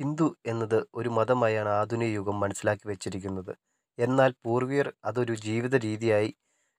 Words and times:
ഹിന്ദു 0.00 0.36
എന്നത് 0.46 0.86
ഒരു 0.94 1.08
മതമായാണ് 1.08 1.68
ആധുനിക 1.68 2.08
യുഗം 2.08 2.40
മനസ്സിലാക്കി 2.40 2.88
വച്ചിരിക്കുന്നത്. 2.88 3.52
എന്നാൽ 3.98 4.34
പൂർവികർ 4.44 4.92
അതൊരു 5.04 5.34
ജീവിത 5.34 5.76
രീതിയായി 5.76 6.30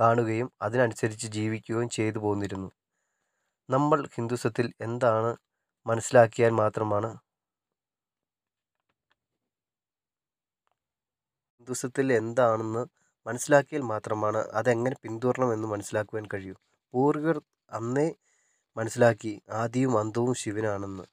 കാണുകയും 0.00 0.52
അതിനനുസരിച്ച് 0.62 1.26
ജീവിക്കുകയും 1.26 1.88
ചെയ്തു 1.88 2.18
പോന്നിരുന്നു. 2.18 2.70
നമ്മൾ 3.70 4.06
ഹിന്ദുസത്തിൽ 4.14 4.72
എന്താണ് 4.80 5.36
മനസ്സിലാക്കിയാൽ 5.86 6.50
മാത്രമാണ്? 6.50 7.10
ഹിന്ദുസത്തിൽ 11.58 12.12
എന്താണെന്ന് 12.12 12.82
മനസ്സിലാക്കിയാൽ 13.26 13.82
മാത്രമാണ് 13.82 14.38
അതെങ്ങനെ 14.38 14.96
പിന്തുടരണമെന്ന് 15.02 15.68
മനസ്സിലാക്കുവാൻ 15.68 16.26
കഴിയൂ. 16.34 16.54
പൂർവികർ 16.94 17.42
അന്നേ 17.70 18.14
മനസ്സിലാക്കി 18.76 19.42
ആദിയും 19.52 19.98
അന്തവും 19.98 20.34
ശിവനാണെന്ന്. 20.34 21.04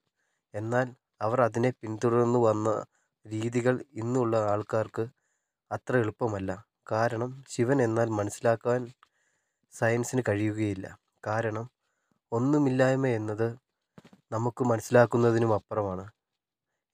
എന്നാൽ 0.54 0.88
അവർ 1.22 1.42
അതിനെ 1.42 1.70
പിന്തുടർന്ന് 1.82 2.40
വന്ന 2.40 2.86
രീതികൾ 3.28 3.86
ഇന്നുള്ള 3.94 4.38
ആൾക്കാർക്ക് 4.38 5.08
അത്ര 5.72 5.98
എളുപ്പമല്ല. 5.98 6.66
കാരണം 6.92 7.44
ശിവൻ 7.50 7.82
എന്നാൽ 7.82 8.10
മനസ്സിലാക്കാൻ 8.10 8.94
സയൻസിന് 9.72 10.22
കഴിയുകയില്ല. 10.30 11.00
കാരണം 11.28 11.70
ഒന്നുമില്ലായ്മ 12.32 13.08
എന്നത് 13.08 13.56
നമുക്ക് 14.32 14.64
മനസ്സിലാക്കുന്നതിനും 14.64 15.54
അപ്പുറമാണ്. 15.54 16.12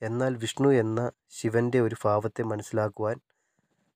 എന്നാൽ 0.02 0.35
വിഷ്ണു 0.35 0.70
എന്ന 0.70 1.12
ശിവന്റെ 1.29 1.81
ഒരു 1.81 1.95
ഭാവത്തെ 2.03 2.43
മനസ്സിലാക്കുവാൻ 2.43 3.17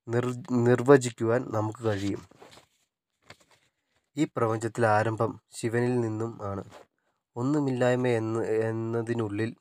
നിർ 0.08 0.34
നിർവചിക്കുവാൻ 0.52 1.46
നമുക്ക് 1.52 1.86
കഴിയും. 1.86 2.22
ഈ 4.18 4.28
പ്രപഞ്ചത്തിലെ 4.38 4.88
ആരംഭം 4.88 5.40
ശിവനിൽ 5.52 6.00
നിന്നും 6.00 6.40
ആണ്. 6.44 6.64
ഒന്നുമില്ലായ്മ 7.36 8.08
എന്ന് 8.08 8.40
എന്നതിനുള്ളിൽ 8.46 9.56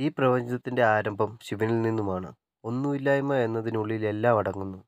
ഈ 0.00 0.08
പ്രപഞ്ചത്തിന്റെ 0.08 0.84
ആരംഭം 0.84 1.38
ശിവനിൽ 1.42 1.82
നിന്നുമാണ്. 1.82 2.32
ഒന്നുമില്ലായ്മ 2.64 3.34
എന്നതിനുള്ളിൽ 3.34 4.06
എല്ലാം 4.06 4.38
അടങ്ങുന്നു. 4.38 4.78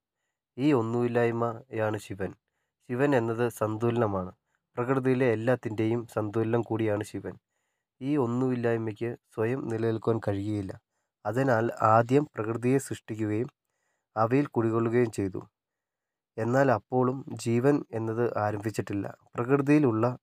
ഈ 0.58 0.72
ഒന്നുമില്ലായ്മയാണ് 0.72 1.98
ശിവൻ. 1.98 2.34
ശിവൻ 2.88 3.16
എന്നത് 3.16 3.48
സന്തുലനമാണ്. 3.48 4.32
പ്രകൃതിയിലെ 4.76 5.26
എല്ലാത്തിന്റെയും 5.26 6.06
സന്തുലനം 6.06 6.62
കൂടിയാണ് 6.62 7.04
ശിവൻ. 7.04 7.34
ഈ 8.02 8.16
ഒന്നുമില്ലായ്മയ്ക്ക് 8.16 9.16
സ്വയം 9.34 9.68
നിലനിൽക്കുവാൻ 9.68 10.20
കഴിയുകയില്ല. 10.28 10.80
അതിനാൽ 11.26 11.70
ആദ്യം 11.82 12.26
പ്രകൃതിയെ 12.34 12.78
സൃഷ്ടിക്കുകയും 12.78 13.48
അവയിൽ 14.16 14.46
കുടികൊള്ളുകയും 14.46 15.10
ചെയ്തു. 15.10 15.42
എന്നാൽ 16.38 16.70
അപ്പോഴും 16.70 17.24
ജീവൻ 17.32 17.84
എന്നത് 17.92 18.38
ആരംഭിച്ചിട്ടില്ല. 18.38 19.16
പ്രകൃതിയിലുള്ള 19.34 20.18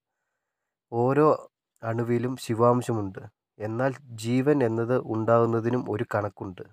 ഓരോ 0.92 1.52
അണുവിലും 1.84 2.38
ശിവാംശമുണ്ട്. 2.38 3.39
എന്നാൽ 3.60 3.92
ജീവൻ 4.24 4.58
എന്നത് 4.68 4.96
ഉണ്ടാകുന്നതിനും 5.14 5.84
ഒരു 5.94 6.06
കണക്കുണ്ട്. 6.14 6.64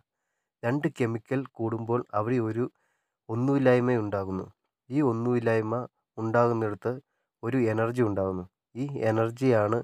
രണ്ട് 0.62 0.88
കെമിക്കൽ 0.98 1.40
കൂടുമ്പോൾ 1.58 2.00
അവിടെ 2.18 2.38
ഒരു 2.48 2.64
ഒന്നുമില്ലായ്മ 3.28 3.96
ഉണ്ടാകുന്നു. 4.04 4.46
ഈ 4.90 5.00
ഒന്നുമില്ലായ്മ 5.10 5.76
ഉണ്ടാകുന്നിടത്ത് 6.18 6.92
ഒരു 7.42 7.58
എനർജി 7.72 8.02
ഉണ്ടാകുന്നു. 8.02 8.44
ഈ 8.76 8.84
എനർജിയാണ് 9.10 9.78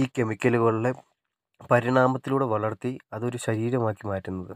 ഈ 0.00 0.04
കെമിക്കലുകളുടെ 0.16 0.90
പരിണാമത്തിലൂടെ 1.70 2.46
വളർത്തി 2.54 2.92
അതൊരു 3.14 3.38
ശരീരമാക്കി 3.46 4.04
മാറ്റുന്നത്. 4.10 4.54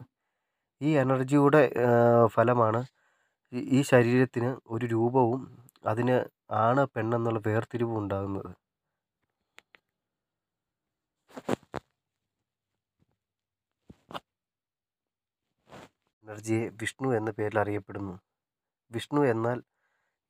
ഈ 0.80 0.90
എനർജിയുടെ 1.04 1.62
ഫലമാണ് 2.34 2.80
ഈ 3.76 3.80
ശരീരത്തിന് 3.92 4.50
ഒരു 4.74 4.86
രൂപവും 4.94 5.40
അതിന് 5.86 6.16
ആണ് 6.64 6.82
പെണ്ണെന്നുള്ള 6.94 7.40
വേർതിരിവും 7.48 7.96
ഉണ്ടാകുന്നത്. 8.02 8.52
എനർജിയെ 16.32 16.68
വിഷ്ണു 16.80 17.08
എന്ന 17.16 17.30
പേരിൽ 17.30 17.58
അറിയപ്പെടുന്നു. 17.58 18.14
വിഷ്ണു 18.90 19.22
എന്നാൽ 19.32 19.58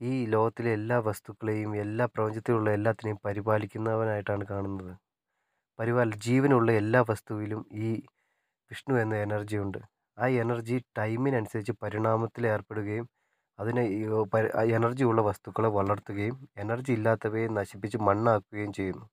ഈ 0.01 0.13
ലോകത്തിലെ 0.27 0.71
എല്ലാ 0.73 0.97
വസ്തുക്കളെയും 0.99 1.73
എല്ലാ 1.77 2.05
പ്രപഞ്ചത്തിലുള്ള 2.15 2.69
എല്ലാത്തിനെയും 2.71 3.19
പരിപാലിക്കുന്നവനായിട്ടാണ് 3.25 4.45
കാണുന്നത്. 4.51 4.93
പരിപാല 5.79 6.11
ജീവനുള്ള 6.27 6.71
എല്ലാ 6.73 7.01
വസ്തുവിലും 7.11 7.61
ഈ 7.87 7.91
വിഷ്ണു 8.71 8.95
എന്ന 8.95 9.15
എനർജി 9.27 9.57
ഉണ്ട്. 9.57 9.81
ആ 10.19 10.27
എനർജി 10.45 10.77
ടൈമിനനുസരിച്ച് 10.99 11.75
പരിണാമത്തിൽ 11.83 12.47
ഏർപ്പെടുകയും 12.55 13.07
അതിനെ 13.59 13.85
എനർജി 14.79 15.05
ഉള്ള 15.05 15.21
വസ്തുക്കളെ 15.23 15.69
വളർത്തുകയും 15.79 16.37
എനർജി 16.57 16.93
ഇല്ലാത്തവയെ 16.99 17.49
നശിപ്പിച്ച് 17.59 17.99
മണ്ണാക്കുകയും 18.09 18.73
ചെയ്യുന്നു. 18.73 19.07